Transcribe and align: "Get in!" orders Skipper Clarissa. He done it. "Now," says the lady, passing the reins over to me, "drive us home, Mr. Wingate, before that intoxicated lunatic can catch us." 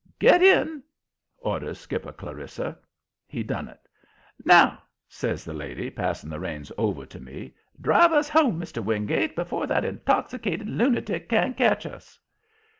"Get 0.17 0.41
in!" 0.41 0.81
orders 1.37 1.77
Skipper 1.79 2.11
Clarissa. 2.11 2.75
He 3.27 3.43
done 3.43 3.67
it. 3.67 3.81
"Now," 4.43 4.81
says 5.07 5.45
the 5.45 5.53
lady, 5.53 5.91
passing 5.91 6.31
the 6.31 6.39
reins 6.39 6.71
over 6.75 7.05
to 7.05 7.19
me, 7.19 7.53
"drive 7.79 8.11
us 8.11 8.27
home, 8.27 8.59
Mr. 8.59 8.83
Wingate, 8.83 9.35
before 9.35 9.67
that 9.67 9.85
intoxicated 9.85 10.67
lunatic 10.67 11.29
can 11.29 11.53
catch 11.53 11.85
us." 11.85 12.19